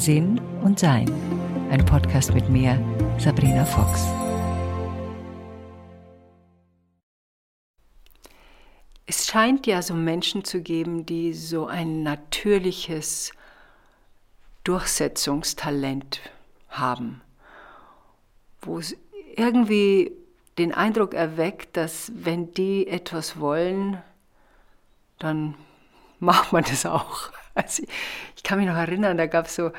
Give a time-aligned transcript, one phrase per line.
[0.00, 1.12] Sinn und Sein.
[1.70, 2.82] Ein Podcast mit mir,
[3.18, 4.06] Sabrina Fox.
[9.04, 13.32] Es scheint ja so Menschen zu geben, die so ein natürliches
[14.64, 16.20] Durchsetzungstalent
[16.70, 17.20] haben,
[18.62, 18.96] wo es
[19.36, 20.12] irgendwie
[20.56, 24.02] den Eindruck erweckt, dass wenn die etwas wollen,
[25.18, 25.56] dann
[26.20, 27.30] macht man das auch.
[27.54, 27.82] Also
[28.36, 29.72] ich kann mich noch erinnern, da gab es so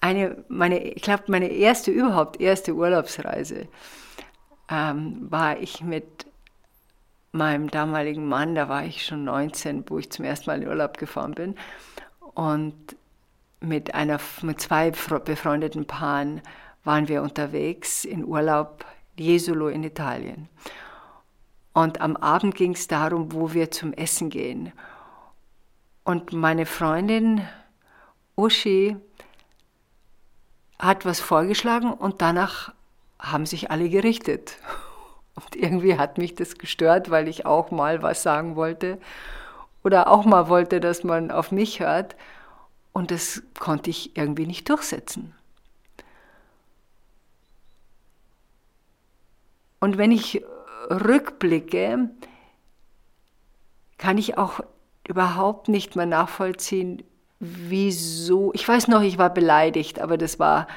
[0.00, 3.68] eine, meine, ich glaube, meine erste, überhaupt erste Urlaubsreise
[4.70, 6.26] ähm, war ich mit
[7.32, 10.98] meinem damaligen Mann, da war ich schon 19, wo ich zum ersten Mal in Urlaub
[10.98, 11.54] gefahren bin.
[12.34, 12.96] Und
[13.60, 16.40] mit, einer, mit zwei befreundeten Paaren
[16.82, 18.84] waren wir unterwegs in Urlaub,
[19.18, 20.48] Jesolo in Italien.
[21.72, 24.72] Und am Abend ging es darum, wo wir zum Essen gehen.
[26.04, 27.46] Und meine Freundin
[28.36, 28.96] Uschi
[30.78, 32.72] hat was vorgeschlagen und danach
[33.18, 34.56] haben sich alle gerichtet.
[35.36, 38.98] Und irgendwie hat mich das gestört, weil ich auch mal was sagen wollte
[39.82, 42.14] oder auch mal wollte, dass man auf mich hört.
[42.92, 45.34] Und das konnte ich irgendwie nicht durchsetzen.
[49.78, 50.44] Und wenn ich
[50.90, 52.10] rückblicke,
[53.96, 54.60] kann ich auch
[55.10, 57.02] überhaupt nicht mehr nachvollziehen,
[57.40, 58.52] wieso.
[58.54, 60.68] Ich weiß noch, ich war beleidigt, aber das war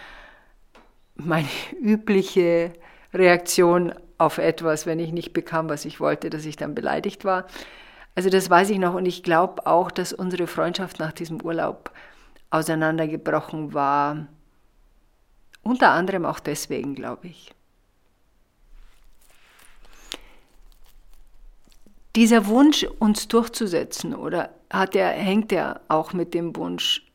[1.16, 1.48] meine
[1.80, 2.74] übliche
[3.14, 7.46] Reaktion auf etwas, wenn ich nicht bekam, was ich wollte, dass ich dann beleidigt war.
[8.16, 11.92] Also das weiß ich noch und ich glaube auch, dass unsere Freundschaft nach diesem Urlaub
[12.50, 14.28] auseinandergebrochen war.
[15.62, 17.54] Unter anderem auch deswegen, glaube ich.
[22.16, 27.12] Dieser Wunsch, uns durchzusetzen, oder hat er, hängt er auch mit dem Wunsch,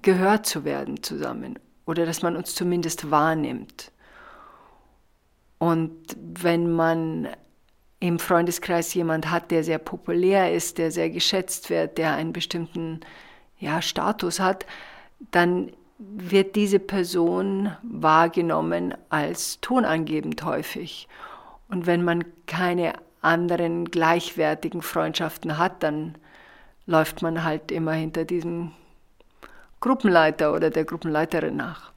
[0.00, 3.92] gehört zu werden zusammen, oder dass man uns zumindest wahrnimmt.
[5.58, 7.28] Und wenn man
[7.98, 13.00] im Freundeskreis jemand hat, der sehr populär ist, der sehr geschätzt wird, der einen bestimmten
[13.58, 14.64] ja, Status hat,
[15.30, 21.08] dann wird diese Person wahrgenommen als tonangebend häufig.
[21.68, 26.16] Und wenn man keine anderen gleichwertigen Freundschaften hat, dann
[26.86, 28.72] läuft man halt immer hinter diesem
[29.80, 31.90] Gruppenleiter oder der Gruppenleiterin nach.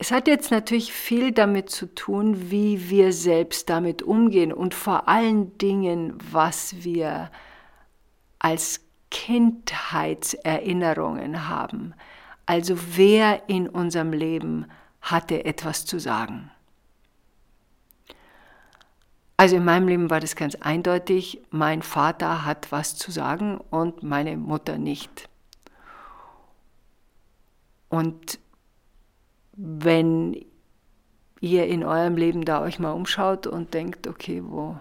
[0.00, 5.08] Es hat jetzt natürlich viel damit zu tun, wie wir selbst damit umgehen und vor
[5.08, 7.32] allen Dingen, was wir
[8.38, 11.94] als Kindheitserinnerungen haben.
[12.46, 14.66] Also wer in unserem Leben
[15.00, 16.52] hatte etwas zu sagen.
[19.40, 24.02] Also in meinem Leben war das ganz eindeutig, mein Vater hat was zu sagen und
[24.02, 25.28] meine Mutter nicht.
[27.88, 28.40] Und
[29.52, 30.44] wenn
[31.40, 34.76] ihr in eurem Leben da euch mal umschaut und denkt, okay, wo,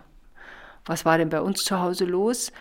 [0.86, 2.52] was war denn bei uns zu Hause los?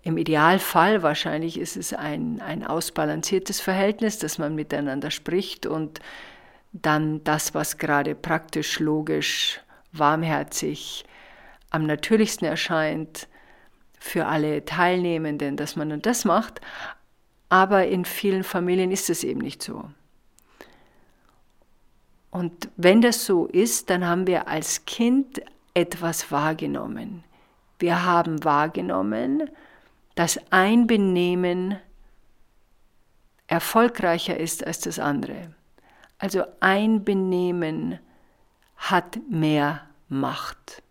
[0.00, 6.00] Im Idealfall wahrscheinlich ist es ein, ein ausbalanciertes Verhältnis, dass man miteinander spricht und
[6.72, 9.60] dann das, was gerade praktisch, logisch,
[9.92, 11.04] warmherzig,
[11.70, 13.28] am natürlichsten erscheint
[13.98, 16.60] für alle Teilnehmenden, dass man das macht.
[17.48, 19.84] Aber in vielen Familien ist es eben nicht so.
[22.30, 25.40] Und wenn das so ist, dann haben wir als Kind
[25.74, 27.24] etwas wahrgenommen.
[27.78, 29.50] Wir haben wahrgenommen,
[30.14, 31.78] dass ein Benehmen
[33.46, 35.54] erfolgreicher ist als das andere.
[36.18, 37.98] Also ein Benehmen
[38.76, 40.82] hat mehr Macht.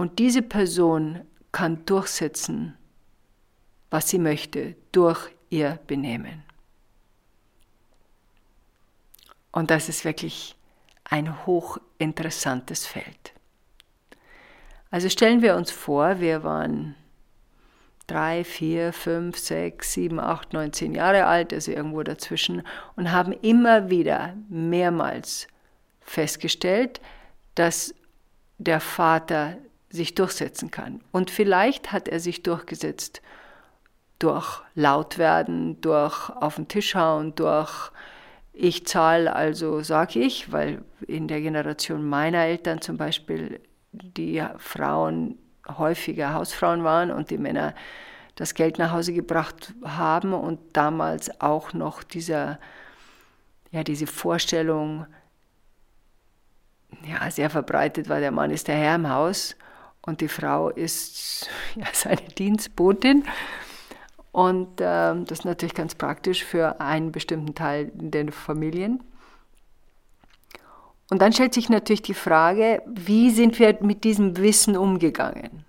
[0.00, 2.74] Und diese Person kann durchsetzen,
[3.90, 6.42] was sie möchte, durch ihr Benehmen.
[9.52, 10.56] Und das ist wirklich
[11.04, 13.34] ein hochinteressantes Feld.
[14.90, 16.94] Also stellen wir uns vor, wir waren
[18.06, 22.62] drei, vier, fünf, sechs, sieben, acht, neun, zehn Jahre alt, also irgendwo dazwischen,
[22.96, 25.46] und haben immer wieder mehrmals
[26.00, 27.02] festgestellt,
[27.54, 27.94] dass
[28.56, 29.58] der Vater
[29.90, 31.00] sich durchsetzen kann.
[31.10, 33.20] Und vielleicht hat er sich durchgesetzt
[34.20, 37.90] durch laut werden, durch auf den Tisch hauen, durch
[38.52, 43.60] ich zahle, also sage ich, weil in der Generation meiner Eltern zum Beispiel
[43.92, 45.38] die Frauen
[45.78, 47.74] häufiger Hausfrauen waren und die Männer
[48.34, 52.58] das Geld nach Hause gebracht haben und damals auch noch dieser,
[53.70, 55.06] ja, diese Vorstellung
[57.06, 59.56] ja, sehr verbreitet war, der Mann ist der Herr im Haus
[60.06, 63.24] und die Frau ist ja, seine Dienstbotin.
[64.32, 69.02] Und äh, das ist natürlich ganz praktisch für einen bestimmten Teil der Familien.
[71.10, 75.64] Und dann stellt sich natürlich die Frage, wie sind wir mit diesem Wissen umgegangen?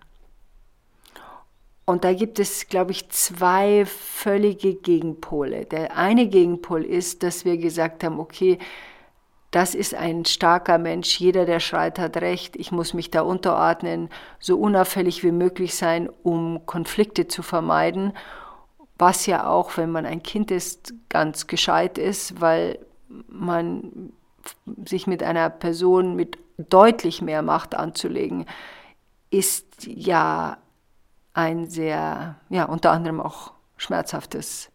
[1.86, 5.66] Und da gibt es, glaube ich, zwei völlige Gegenpole.
[5.66, 8.60] Der eine Gegenpol ist, dass wir gesagt haben, okay,
[9.52, 14.10] das ist ein starker Mensch, jeder, der schreit, hat recht, ich muss mich da unterordnen,
[14.40, 18.14] so unauffällig wie möglich sein, um Konflikte zu vermeiden,
[18.98, 22.80] was ja auch, wenn man ein Kind ist, ganz gescheit ist, weil
[23.28, 24.14] man
[24.86, 28.46] sich mit einer Person mit deutlich mehr Macht anzulegen,
[29.32, 30.58] ist ja
[31.34, 34.72] ein sehr, ja, unter anderem auch schmerzhaftes,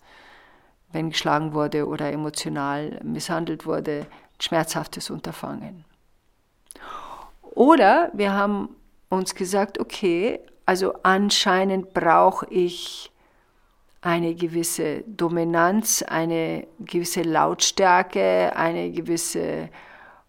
[0.93, 4.07] wenn geschlagen wurde oder emotional misshandelt wurde,
[4.41, 5.85] schmerzhaftes Unterfangen.
[7.43, 8.77] Oder wir haben
[9.09, 13.11] uns gesagt, okay, also anscheinend brauche ich
[14.03, 19.69] eine gewisse Dominanz, eine gewisse Lautstärke, eine gewisse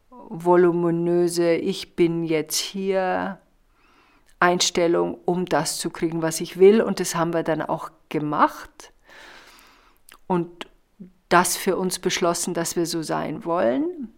[0.10, 3.40] voluminöse Ich bin jetzt hier
[4.40, 6.82] Einstellung, um das zu kriegen, was ich will.
[6.82, 8.94] Und das haben wir dann auch gemacht
[10.28, 10.68] und
[11.30, 14.14] das für uns beschlossen, dass wir so sein wollen.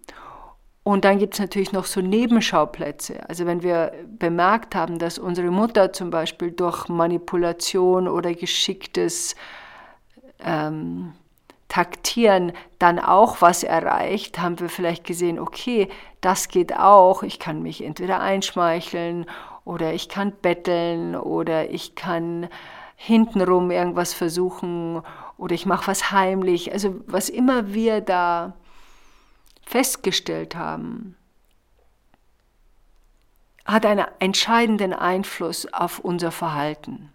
[0.83, 3.27] Und dann gibt es natürlich noch so Nebenschauplätze.
[3.29, 9.35] Also wenn wir bemerkt haben, dass unsere Mutter zum Beispiel durch Manipulation oder geschicktes
[10.39, 11.13] ähm,
[11.67, 15.89] Taktieren dann auch was erreicht, haben wir vielleicht gesehen, okay,
[16.21, 17.21] das geht auch.
[17.21, 19.27] Ich kann mich entweder einschmeicheln
[19.65, 22.50] oder ich kann betteln oder ich kann
[22.95, 25.03] hintenrum irgendwas versuchen
[25.39, 26.71] oder ich mache was heimlich.
[26.71, 28.53] Also was immer wir da
[29.65, 31.15] festgestellt haben,
[33.65, 37.12] hat einen entscheidenden Einfluss auf unser Verhalten.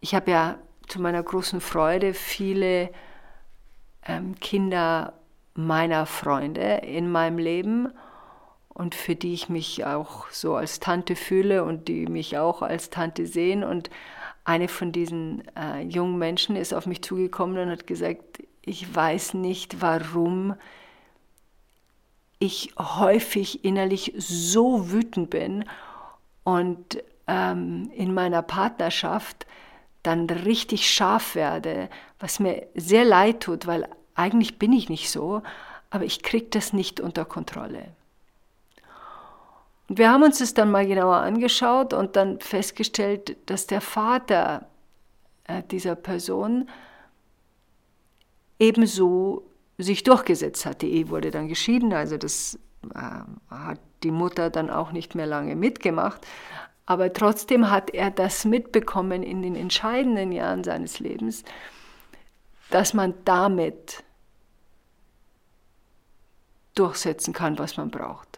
[0.00, 2.90] Ich habe ja zu meiner großen Freude viele
[4.06, 5.14] ähm, Kinder
[5.54, 7.88] meiner Freunde in meinem Leben
[8.68, 12.90] und für die ich mich auch so als Tante fühle und die mich auch als
[12.90, 13.64] Tante sehen.
[13.64, 13.88] Und
[14.44, 19.34] eine von diesen äh, jungen Menschen ist auf mich zugekommen und hat gesagt, ich weiß
[19.34, 20.54] nicht, warum
[22.38, 25.64] ich häufig innerlich so wütend bin
[26.44, 29.46] und ähm, in meiner Partnerschaft
[30.02, 31.88] dann richtig scharf werde,
[32.20, 35.42] was mir sehr leid tut, weil eigentlich bin ich nicht so,
[35.88, 37.86] aber ich kriege das nicht unter Kontrolle.
[39.88, 44.66] Und wir haben uns das dann mal genauer angeschaut und dann festgestellt, dass der Vater
[45.44, 46.68] äh, dieser Person
[48.58, 50.82] ebenso sich durchgesetzt hat.
[50.82, 52.58] Die Ehe wurde dann geschieden, also das
[52.94, 53.00] äh,
[53.50, 56.26] hat die Mutter dann auch nicht mehr lange mitgemacht.
[56.86, 61.42] Aber trotzdem hat er das mitbekommen in den entscheidenden Jahren seines Lebens,
[62.70, 64.04] dass man damit
[66.74, 68.33] durchsetzen kann, was man braucht.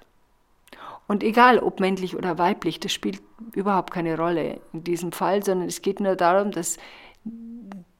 [1.08, 3.22] Und egal, ob männlich oder weiblich, das spielt
[3.52, 6.78] überhaupt keine Rolle in diesem Fall, sondern es geht nur darum, dass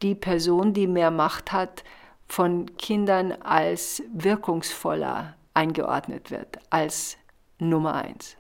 [0.03, 1.85] die Person, die mehr Macht hat,
[2.29, 7.17] von Kindern als wirkungsvoller eingeordnet wird, als
[7.59, 8.37] Nummer eins.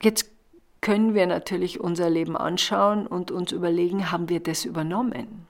[0.00, 0.30] Jetzt
[0.80, 5.46] können wir natürlich unser Leben anschauen und uns überlegen, haben wir das übernommen?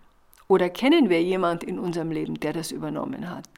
[0.52, 3.48] Oder kennen wir jemand in unserem Leben, der das übernommen hat?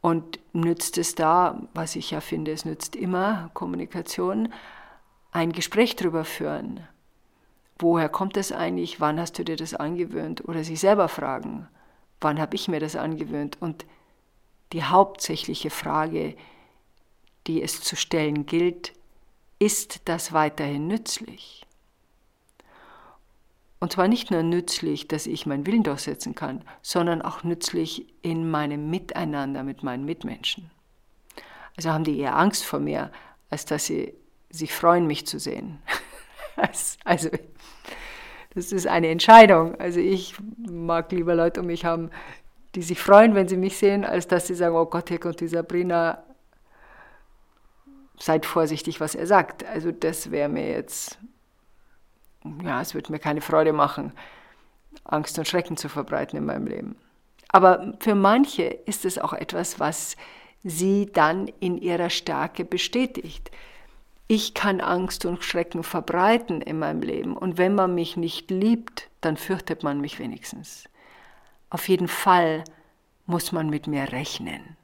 [0.00, 4.52] Und nützt es da, was ich ja finde, es nützt immer Kommunikation,
[5.30, 6.80] ein Gespräch darüber führen.
[7.78, 9.00] Woher kommt das eigentlich?
[9.00, 10.48] Wann hast du dir das angewöhnt?
[10.48, 11.68] Oder sich selber fragen,
[12.20, 13.56] wann habe ich mir das angewöhnt?
[13.60, 13.86] Und
[14.72, 16.34] die hauptsächliche Frage,
[17.46, 18.94] die es zu stellen gilt,
[19.60, 21.65] ist das weiterhin nützlich?
[23.86, 28.50] Und zwar nicht nur nützlich, dass ich meinen Willen durchsetzen kann, sondern auch nützlich in
[28.50, 30.72] meinem Miteinander mit meinen Mitmenschen.
[31.76, 33.12] Also haben die eher Angst vor mir,
[33.48, 34.12] als dass sie
[34.50, 35.78] sich freuen, mich zu sehen.
[37.04, 37.30] also,
[38.56, 39.76] das ist eine Entscheidung.
[39.76, 40.34] Also ich
[40.68, 42.10] mag lieber Leute um mich haben,
[42.74, 45.38] die sich freuen, wenn sie mich sehen, als dass sie sagen, oh Gott, hier kommt
[45.38, 46.24] die Sabrina,
[48.18, 49.64] seid vorsichtig, was er sagt.
[49.64, 51.20] Also das wäre mir jetzt
[52.64, 54.12] ja, es wird mir keine Freude machen,
[55.04, 56.96] Angst und Schrecken zu verbreiten in meinem Leben.
[57.48, 60.16] Aber für manche ist es auch etwas, was
[60.64, 63.50] sie dann in ihrer Stärke bestätigt.
[64.28, 69.08] Ich kann Angst und Schrecken verbreiten in meinem Leben und wenn man mich nicht liebt,
[69.20, 70.84] dann fürchtet man mich wenigstens.
[71.70, 72.64] Auf jeden Fall
[73.26, 74.76] muss man mit mir rechnen.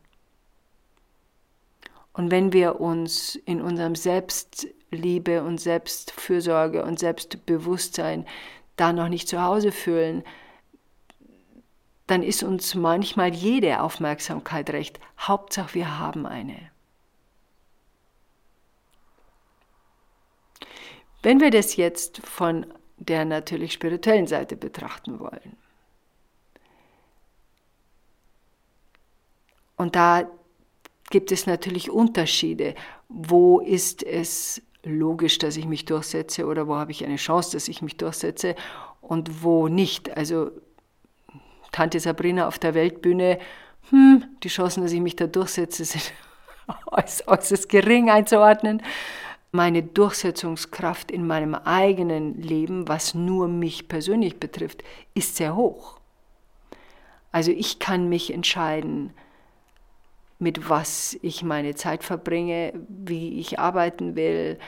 [2.12, 3.94] Und wenn wir uns in unserem
[4.92, 8.26] Selbstliebe und Selbstfürsorge und Selbstbewusstsein
[8.76, 10.22] da noch nicht zu Hause fühlen,
[12.06, 15.00] dann ist uns manchmal jede Aufmerksamkeit recht.
[15.18, 16.70] Hauptsache, wir haben eine.
[21.22, 22.66] Wenn wir das jetzt von
[22.98, 25.56] der natürlich spirituellen Seite betrachten wollen,
[29.76, 30.28] und da
[31.10, 32.74] gibt es natürlich Unterschiede.
[33.08, 37.68] Wo ist es logisch, dass ich mich durchsetze oder wo habe ich eine Chance, dass
[37.68, 38.54] ich mich durchsetze
[39.00, 40.16] und wo nicht?
[40.16, 40.50] Also
[41.70, 43.38] Tante Sabrina auf der Weltbühne,
[43.90, 46.12] hm, die Chancen, dass ich mich da durchsetze, sind
[46.86, 48.82] äußerst gering einzuordnen.
[49.50, 54.82] Meine Durchsetzungskraft in meinem eigenen Leben, was nur mich persönlich betrifft,
[55.14, 55.98] ist sehr hoch.
[57.32, 59.12] Also ich kann mich entscheiden,
[60.42, 64.58] mit was ich meine Zeit verbringe, wie ich arbeiten will,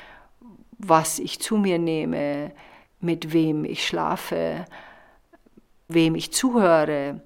[0.79, 2.55] was ich zu mir nehme,
[3.01, 4.67] mit wem ich schlafe,
[5.89, 7.23] wem ich zuhöre,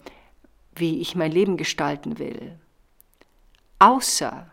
[0.74, 2.58] wie ich mein Leben gestalten will.
[3.80, 4.50] Außer,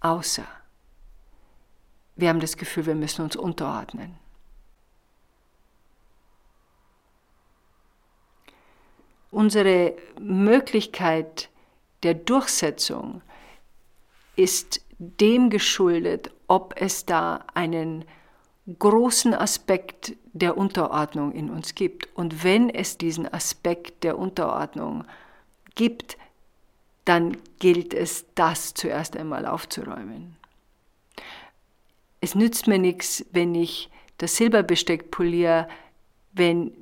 [0.00, 0.46] außer,
[2.16, 4.16] wir haben das Gefühl, wir müssen uns unterordnen.
[9.30, 11.48] Unsere Möglichkeit
[12.02, 13.22] der Durchsetzung
[14.36, 18.04] ist dem geschuldet, ob es da einen
[18.78, 22.08] großen Aspekt der Unterordnung in uns gibt.
[22.16, 25.04] Und wenn es diesen Aspekt der Unterordnung
[25.74, 26.16] gibt,
[27.04, 30.36] dann gilt es, das zuerst einmal aufzuräumen.
[32.20, 35.66] Es nützt mir nichts, wenn ich das Silberbesteck poliere,
[36.32, 36.72] wenn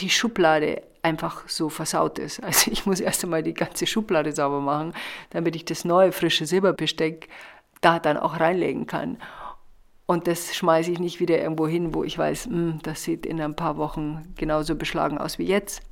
[0.00, 2.42] die Schublade einfach so versaut ist.
[2.42, 4.92] Also ich muss erst einmal die ganze Schublade sauber machen,
[5.30, 7.28] damit ich das neue, frische Silberbesteck
[7.80, 9.18] da dann auch reinlegen kann.
[10.06, 13.24] Und das schmeiße ich nicht wieder irgendwo hin, wo ich weiß, mh, hm, das sieht
[13.24, 15.82] in ein paar Wochen genauso beschlagen aus wie jetzt.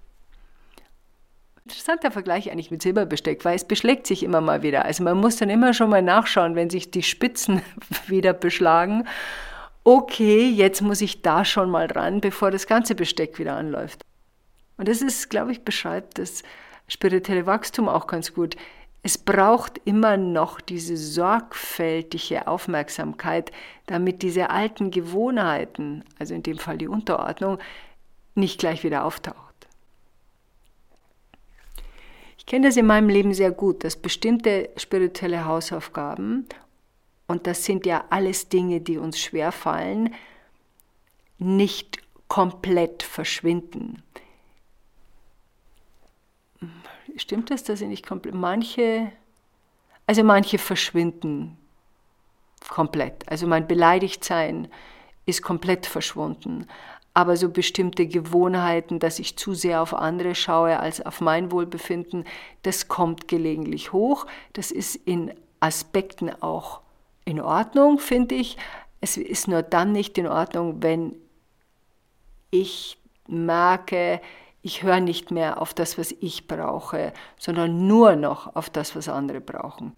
[1.64, 4.84] Interessanter Vergleich eigentlich mit Silberbesteck, weil es beschlägt sich immer mal wieder.
[4.84, 7.62] Also man muss dann immer schon mal nachschauen, wenn sich die Spitzen
[8.06, 9.06] wieder beschlagen.
[9.84, 14.02] Okay, jetzt muss ich da schon mal dran, bevor das ganze Besteck wieder anläuft.
[14.76, 16.42] Und das ist, glaube ich, beschreibt das
[16.88, 18.56] spirituelle Wachstum auch ganz gut
[19.06, 23.52] es braucht immer noch diese sorgfältige Aufmerksamkeit,
[23.84, 27.58] damit diese alten Gewohnheiten, also in dem Fall die Unterordnung,
[28.34, 29.36] nicht gleich wieder auftaucht.
[32.38, 36.46] Ich kenne das in meinem Leben sehr gut, dass bestimmte spirituelle Hausaufgaben,
[37.26, 40.14] und das sind ja alles Dinge, die uns schwerfallen,
[41.36, 44.02] nicht komplett verschwinden
[47.16, 49.12] stimmt das, dass sie nicht komplett, manche,
[50.06, 51.56] also manche verschwinden
[52.68, 53.28] komplett.
[53.28, 54.68] Also mein Beleidigtsein
[55.26, 56.66] ist komplett verschwunden.
[57.12, 62.24] Aber so bestimmte Gewohnheiten, dass ich zu sehr auf andere schaue als auf mein Wohlbefinden,
[62.62, 64.26] das kommt gelegentlich hoch.
[64.52, 66.80] Das ist in Aspekten auch
[67.24, 68.56] in Ordnung, finde ich.
[69.00, 71.14] Es ist nur dann nicht in Ordnung, wenn
[72.50, 74.20] ich merke,
[74.64, 79.10] ich höre nicht mehr auf das, was ich brauche, sondern nur noch auf das, was
[79.10, 79.94] andere brauchen.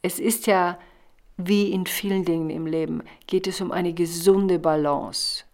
[0.00, 0.78] Es ist ja
[1.36, 5.44] wie in vielen Dingen im Leben, geht es um eine gesunde Balance.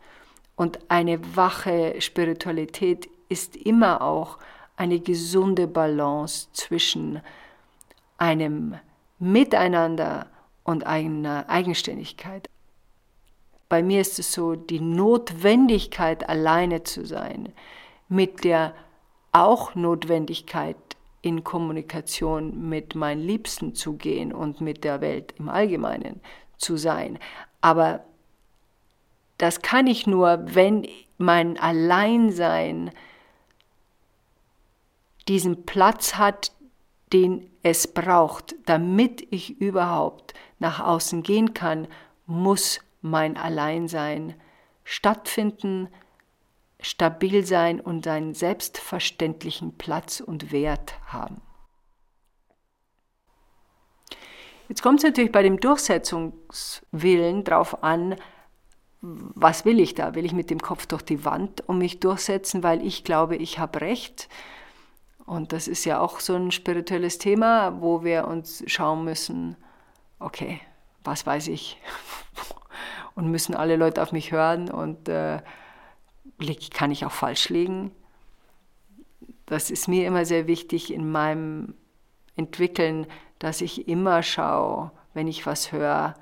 [0.54, 4.38] Und eine wache Spiritualität ist immer auch
[4.76, 7.22] eine gesunde Balance zwischen
[8.18, 8.76] einem
[9.18, 10.26] Miteinander
[10.62, 12.50] und einer Eigenständigkeit.
[13.68, 17.52] Bei mir ist es so, die Notwendigkeit, alleine zu sein,
[18.08, 18.74] mit der
[19.32, 20.76] auch Notwendigkeit,
[21.22, 26.20] in Kommunikation mit meinen Liebsten zu gehen und mit der Welt im Allgemeinen
[26.56, 27.18] zu sein.
[27.60, 28.04] Aber
[29.38, 30.86] das kann ich nur, wenn
[31.18, 32.92] mein Alleinsein
[35.26, 36.52] diesen Platz hat,
[37.12, 41.88] den es braucht, damit ich überhaupt nach außen gehen kann,
[42.26, 42.80] muss
[43.10, 44.34] mein Alleinsein
[44.84, 45.88] stattfinden,
[46.80, 51.40] stabil sein und seinen selbstverständlichen Platz und Wert haben.
[54.68, 58.16] Jetzt kommt es natürlich bei dem Durchsetzungswillen darauf an,
[59.00, 60.14] was will ich da?
[60.14, 63.58] Will ich mit dem Kopf durch die Wand und mich durchsetzen, weil ich glaube, ich
[63.58, 64.28] habe recht?
[65.24, 69.56] Und das ist ja auch so ein spirituelles Thema, wo wir uns schauen müssen,
[70.18, 70.60] okay,
[71.04, 71.80] was weiß ich,
[73.16, 75.40] und müssen alle Leute auf mich hören und äh,
[76.70, 77.90] kann ich auch falsch liegen.
[79.46, 81.74] Das ist mir immer sehr wichtig in meinem
[82.36, 83.06] entwickeln,
[83.38, 86.14] dass ich immer schaue, wenn ich was höre,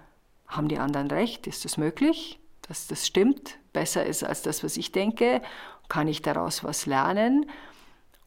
[0.47, 1.47] haben die anderen recht?
[1.47, 5.43] Ist das möglich, dass das stimmt, besser ist als das, was ich denke?
[5.89, 7.47] Kann ich daraus was lernen?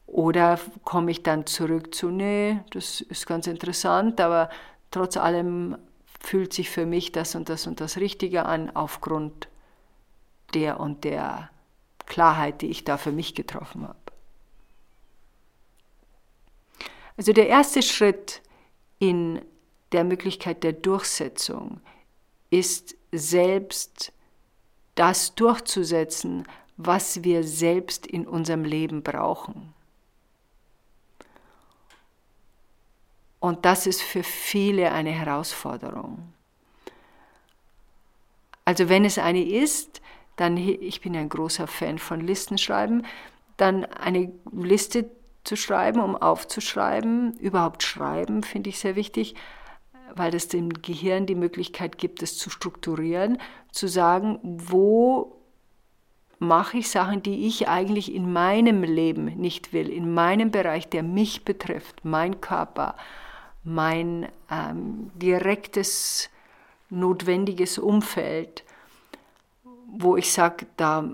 [0.06, 4.50] Oder komme ich dann zurück zu, nee, das ist ganz interessant, aber
[4.90, 5.76] trotz allem
[6.20, 9.48] fühlt sich für mich das und das und das Richtige an aufgrund
[10.54, 11.50] der und der
[12.06, 13.98] Klarheit, die ich da für mich getroffen habe.
[17.16, 18.42] Also der erste Schritt
[18.98, 19.42] in
[19.92, 21.80] der Möglichkeit der Durchsetzung
[22.50, 24.12] ist selbst
[24.94, 26.46] das durchzusetzen,
[26.76, 29.74] was wir selbst in unserem Leben brauchen.
[33.40, 36.32] Und das ist für viele eine Herausforderung.
[38.64, 40.02] Also wenn es eine ist,
[40.36, 43.06] dann, ich bin ein großer Fan von Listenschreiben,
[43.56, 45.10] dann eine Liste
[45.44, 49.34] zu schreiben, um aufzuschreiben, überhaupt schreiben, finde ich sehr wichtig,
[50.14, 53.38] weil das dem Gehirn die Möglichkeit gibt, es zu strukturieren,
[53.72, 55.36] zu sagen, wo
[56.38, 61.02] mache ich Sachen, die ich eigentlich in meinem Leben nicht will, in meinem Bereich, der
[61.02, 62.94] mich betrifft, mein Körper,
[63.68, 66.30] mein ähm, direktes,
[66.90, 68.64] notwendiges Umfeld,
[69.86, 71.08] wo ich sage, da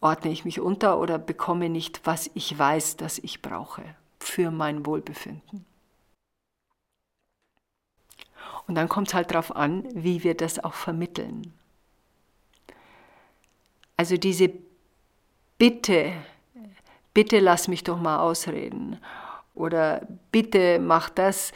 [0.00, 3.82] ordne ich mich unter oder bekomme nicht, was ich weiß, dass ich brauche
[4.18, 5.64] für mein Wohlbefinden.
[8.66, 11.52] Und dann kommt es halt darauf an, wie wir das auch vermitteln.
[13.96, 14.50] Also diese
[15.58, 16.12] Bitte,
[17.14, 19.00] bitte lass mich doch mal ausreden
[19.56, 21.52] oder bitte mach das,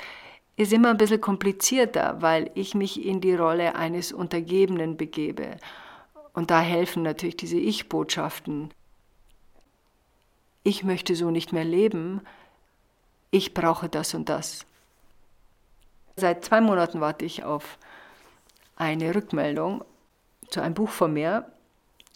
[0.57, 5.57] ist immer ein bisschen komplizierter, weil ich mich in die Rolle eines Untergebenen begebe.
[6.35, 8.71] Und da helfen natürlich diese Ich-Botschaften.
[10.62, 12.21] Ich möchte so nicht mehr leben,
[13.30, 14.66] ich brauche das und das.
[16.16, 17.79] Seit zwei Monaten warte ich auf
[18.77, 19.85] eine Rückmeldung
[20.48, 21.46] zu einem Buch von mir.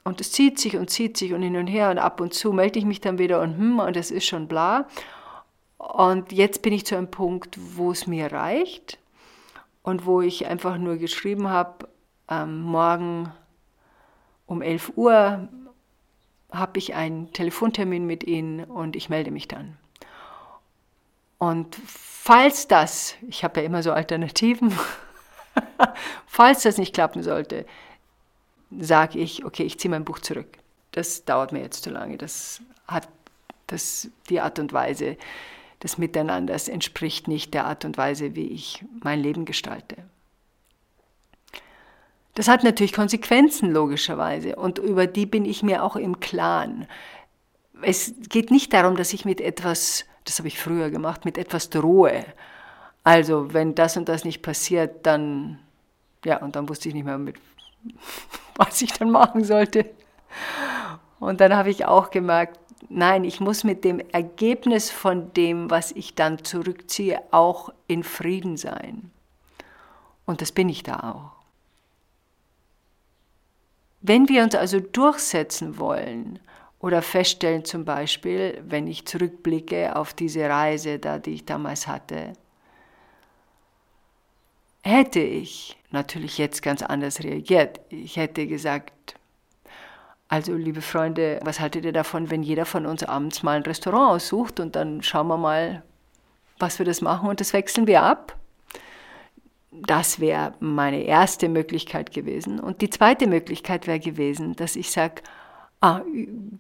[0.03, 2.53] Und es zieht sich und zieht sich und hin und her und ab und zu
[2.53, 4.87] melde ich mich dann wieder und hm, und es ist schon bla.
[5.79, 8.99] Und jetzt bin ich zu einem Punkt, wo es mir reicht
[9.83, 11.89] und wo ich einfach nur geschrieben habe,
[12.29, 13.33] ähm, morgen
[14.47, 15.49] um 11 Uhr
[16.51, 19.77] habe ich einen Telefontermin mit Ihnen und ich melde mich dann.
[21.39, 24.73] Und falls das, ich habe ja immer so Alternativen,
[26.27, 27.67] falls das nicht klappen sollte,
[28.79, 30.59] sage ich, okay, ich ziehe mein Buch zurück.
[30.93, 32.17] Das dauert mir jetzt zu lange.
[32.17, 33.09] Das hat
[33.67, 35.17] das, die Art und Weise
[35.85, 39.97] des Miteinanders entspricht nicht der Art und Weise, wie ich mein Leben gestalte.
[42.35, 46.89] Das hat natürlich Konsequenzen logischerweise und über die bin ich mir auch im Klaren.
[47.83, 51.69] Es geht nicht darum, dass ich mit etwas, das habe ich früher gemacht, mit etwas
[51.69, 52.25] drohe.
[53.05, 55.61] Also wenn das und das nicht passiert, dann,
[56.25, 57.37] ja, und dann wusste ich nicht mehr, mit,
[58.57, 59.91] was ich dann machen sollte.
[61.21, 65.93] Und dann habe ich auch gemerkt, nein, ich muss mit dem Ergebnis von dem, was
[65.93, 69.11] ich dann zurückziehe, auch in Frieden sein.
[70.27, 71.45] Und das bin ich da auch.
[74.01, 76.39] Wenn wir uns also durchsetzen wollen
[76.79, 82.35] oder feststellen zum Beispiel, wenn ich zurückblicke auf diese Reise, da, die ich damals hatte,
[84.83, 87.81] hätte ich natürlich jetzt ganz anders reagiert.
[87.89, 89.15] Ich hätte gesagt,
[90.35, 94.17] also liebe Freunde, was haltet ihr davon, wenn jeder von uns abends mal ein Restaurant
[94.17, 95.85] aussucht und dann schauen wir mal,
[96.59, 98.37] was wir das machen und das wechseln wir ab?
[99.71, 102.59] Das wäre meine erste Möglichkeit gewesen.
[102.59, 105.23] Und die zweite Möglichkeit wäre gewesen, dass ich sage,
[105.81, 106.01] ah,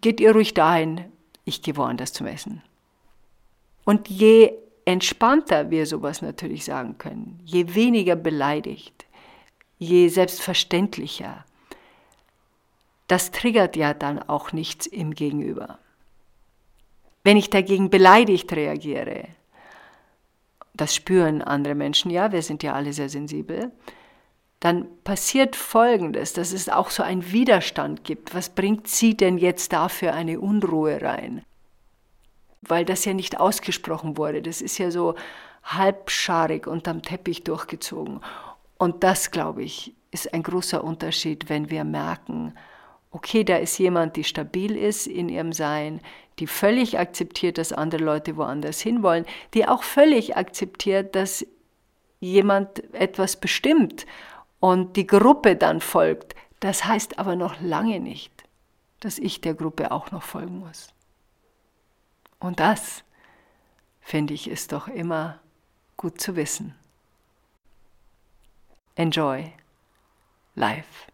[0.00, 1.06] geht ihr ruhig dahin,
[1.44, 2.62] ich gehe woanders zum Essen.
[3.84, 4.52] Und je
[4.84, 9.04] entspannter wir sowas natürlich sagen können, je weniger beleidigt,
[9.78, 11.44] je selbstverständlicher,
[13.06, 15.78] das triggert ja dann auch nichts im Gegenüber.
[17.22, 19.28] Wenn ich dagegen beleidigt reagiere,
[20.74, 23.72] das spüren andere Menschen ja, wir sind ja alle sehr sensibel,
[24.60, 28.34] dann passiert Folgendes, dass es auch so einen Widerstand gibt.
[28.34, 31.44] Was bringt sie denn jetzt dafür eine Unruhe rein?
[32.62, 34.40] Weil das ja nicht ausgesprochen wurde.
[34.40, 35.16] Das ist ja so
[35.64, 38.20] halbscharig unterm Teppich durchgezogen.
[38.78, 42.54] Und das, glaube ich, ist ein großer Unterschied, wenn wir merken,
[43.14, 46.00] okay, da ist jemand, die stabil ist in ihrem Sein,
[46.40, 49.24] die völlig akzeptiert, dass andere Leute woanders hinwollen,
[49.54, 51.46] die auch völlig akzeptiert, dass
[52.18, 54.04] jemand etwas bestimmt
[54.58, 56.34] und die Gruppe dann folgt.
[56.58, 58.32] Das heißt aber noch lange nicht,
[58.98, 60.88] dass ich der Gruppe auch noch folgen muss.
[62.40, 63.04] Und das
[64.00, 65.38] finde ich, ist doch immer
[65.96, 66.74] gut zu wissen.
[68.96, 69.52] Enjoy
[70.56, 71.13] life.